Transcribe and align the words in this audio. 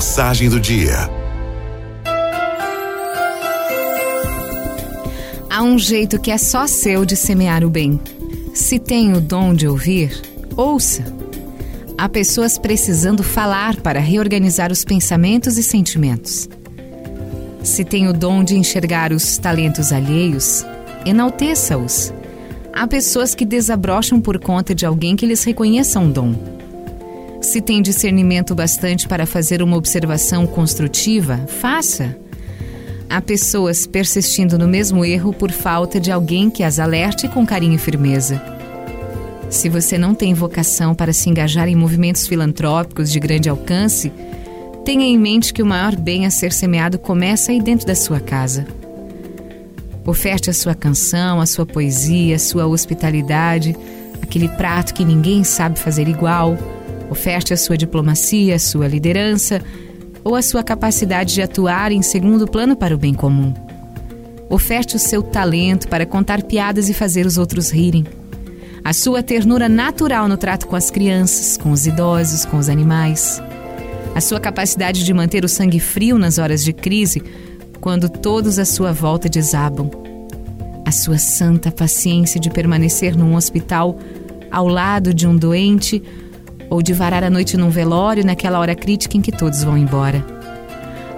Mensagem 0.00 0.48
do 0.48 0.58
dia. 0.58 1.10
Há 5.50 5.62
um 5.62 5.78
jeito 5.78 6.18
que 6.18 6.30
é 6.30 6.38
só 6.38 6.66
seu 6.66 7.04
de 7.04 7.14
semear 7.14 7.62
o 7.62 7.68
bem. 7.68 8.00
Se 8.54 8.78
tem 8.78 9.12
o 9.12 9.20
dom 9.20 9.52
de 9.52 9.68
ouvir, 9.68 10.22
ouça. 10.56 11.04
Há 11.98 12.08
pessoas 12.08 12.56
precisando 12.56 13.22
falar 13.22 13.76
para 13.76 14.00
reorganizar 14.00 14.72
os 14.72 14.86
pensamentos 14.86 15.58
e 15.58 15.62
sentimentos. 15.62 16.48
Se 17.62 17.84
tem 17.84 18.08
o 18.08 18.14
dom 18.14 18.42
de 18.42 18.56
enxergar 18.56 19.12
os 19.12 19.36
talentos 19.36 19.92
alheios, 19.92 20.64
enalteça-os. 21.04 22.10
Há 22.72 22.86
pessoas 22.86 23.34
que 23.34 23.44
desabrocham 23.44 24.18
por 24.18 24.38
conta 24.38 24.74
de 24.74 24.86
alguém 24.86 25.14
que 25.14 25.26
lhes 25.26 25.44
reconheça 25.44 26.00
um 26.00 26.10
dom. 26.10 26.59
Se 27.40 27.60
tem 27.60 27.80
discernimento 27.80 28.54
bastante 28.54 29.08
para 29.08 29.24
fazer 29.24 29.62
uma 29.62 29.76
observação 29.76 30.46
construtiva, 30.46 31.38
faça. 31.48 32.16
Há 33.08 33.20
pessoas 33.20 33.86
persistindo 33.86 34.58
no 34.58 34.68
mesmo 34.68 35.04
erro 35.04 35.32
por 35.32 35.50
falta 35.50 35.98
de 35.98 36.12
alguém 36.12 36.50
que 36.50 36.62
as 36.62 36.78
alerte 36.78 37.28
com 37.28 37.46
carinho 37.46 37.74
e 37.74 37.78
firmeza. 37.78 38.40
Se 39.48 39.68
você 39.68 39.96
não 39.96 40.14
tem 40.14 40.34
vocação 40.34 40.94
para 40.94 41.12
se 41.12 41.28
engajar 41.30 41.66
em 41.66 41.74
movimentos 41.74 42.26
filantrópicos 42.26 43.10
de 43.10 43.18
grande 43.18 43.48
alcance, 43.48 44.12
tenha 44.84 45.04
em 45.04 45.18
mente 45.18 45.52
que 45.52 45.62
o 45.62 45.66
maior 45.66 45.96
bem 45.96 46.26
a 46.26 46.30
ser 46.30 46.52
semeado 46.52 46.98
começa 46.98 47.52
aí 47.52 47.60
dentro 47.60 47.86
da 47.86 47.94
sua 47.94 48.20
casa. 48.20 48.66
Oferte 50.06 50.50
a 50.50 50.52
sua 50.52 50.74
canção, 50.74 51.40
a 51.40 51.46
sua 51.46 51.66
poesia, 51.66 52.36
a 52.36 52.38
sua 52.38 52.66
hospitalidade, 52.66 53.74
aquele 54.22 54.48
prato 54.48 54.94
que 54.94 55.04
ninguém 55.04 55.42
sabe 55.42 55.78
fazer 55.78 56.06
igual. 56.06 56.56
Oferte 57.10 57.52
a 57.52 57.56
sua 57.56 57.76
diplomacia, 57.76 58.54
a 58.54 58.58
sua 58.58 58.86
liderança 58.86 59.60
ou 60.22 60.36
a 60.36 60.42
sua 60.42 60.62
capacidade 60.62 61.34
de 61.34 61.42
atuar 61.42 61.90
em 61.90 62.02
segundo 62.02 62.46
plano 62.46 62.76
para 62.76 62.94
o 62.94 62.98
bem 62.98 63.12
comum. 63.12 63.52
Oferte 64.48 64.96
o 64.96 64.98
seu 64.98 65.22
talento 65.22 65.88
para 65.88 66.06
contar 66.06 66.42
piadas 66.42 66.88
e 66.88 66.94
fazer 66.94 67.26
os 67.26 67.36
outros 67.36 67.70
rirem. 67.70 68.04
A 68.84 68.92
sua 68.92 69.22
ternura 69.22 69.68
natural 69.68 70.28
no 70.28 70.36
trato 70.36 70.66
com 70.66 70.76
as 70.76 70.90
crianças, 70.90 71.56
com 71.56 71.70
os 71.70 71.86
idosos, 71.86 72.44
com 72.44 72.56
os 72.56 72.68
animais. 72.68 73.42
A 74.14 74.20
sua 74.20 74.40
capacidade 74.40 75.04
de 75.04 75.12
manter 75.12 75.44
o 75.44 75.48
sangue 75.48 75.78
frio 75.80 76.18
nas 76.18 76.38
horas 76.38 76.64
de 76.64 76.72
crise 76.72 77.22
quando 77.80 78.08
todos 78.08 78.58
à 78.58 78.64
sua 78.64 78.92
volta 78.92 79.28
desabam. 79.28 79.90
A 80.84 80.92
sua 80.92 81.18
santa 81.18 81.70
paciência 81.70 82.40
de 82.40 82.50
permanecer 82.50 83.16
num 83.16 83.34
hospital 83.34 83.98
ao 84.50 84.66
lado 84.66 85.14
de 85.14 85.26
um 85.26 85.36
doente 85.36 86.02
ou 86.70 86.80
de 86.80 86.92
varar 86.92 87.24
a 87.24 87.28
noite 87.28 87.56
num 87.56 87.68
velório 87.68 88.24
naquela 88.24 88.60
hora 88.60 88.76
crítica 88.76 89.16
em 89.16 89.20
que 89.20 89.32
todos 89.32 89.64
vão 89.64 89.76
embora. 89.76 90.24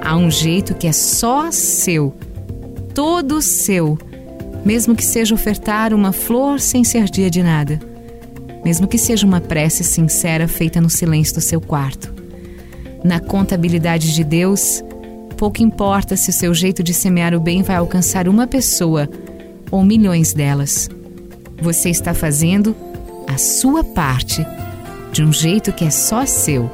Há 0.00 0.16
um 0.16 0.30
jeito 0.30 0.74
que 0.74 0.86
é 0.86 0.92
só 0.92 1.50
seu, 1.50 2.14
todo 2.94 3.42
seu, 3.42 3.98
mesmo 4.64 4.94
que 4.94 5.04
seja 5.04 5.34
ofertar 5.34 5.92
uma 5.92 6.12
flor 6.12 6.60
sem 6.60 6.84
ser 6.84 7.04
dia 7.10 7.28
de 7.28 7.42
nada, 7.42 7.80
mesmo 8.64 8.86
que 8.86 8.96
seja 8.96 9.26
uma 9.26 9.40
prece 9.40 9.82
sincera 9.82 10.46
feita 10.46 10.80
no 10.80 10.88
silêncio 10.88 11.34
do 11.34 11.40
seu 11.40 11.60
quarto. 11.60 12.14
Na 13.02 13.18
contabilidade 13.18 14.14
de 14.14 14.22
Deus, 14.22 14.82
pouco 15.36 15.62
importa 15.62 16.16
se 16.16 16.30
o 16.30 16.32
seu 16.32 16.54
jeito 16.54 16.82
de 16.82 16.94
semear 16.94 17.34
o 17.34 17.40
bem 17.40 17.62
vai 17.62 17.76
alcançar 17.76 18.28
uma 18.28 18.46
pessoa 18.46 19.08
ou 19.70 19.82
milhões 19.82 20.32
delas. 20.32 20.88
Você 21.60 21.90
está 21.90 22.14
fazendo 22.14 22.76
a 23.26 23.38
sua 23.38 23.82
parte 23.82 24.46
de 25.12 25.24
um 25.24 25.32
jeito 25.32 25.72
que 25.72 25.84
é 25.84 25.90
só 25.90 26.24
seu. 26.24 26.70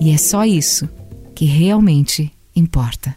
E 0.00 0.10
é 0.10 0.16
só 0.16 0.44
isso 0.44 0.88
que 1.34 1.44
realmente 1.44 2.32
importa. 2.54 3.16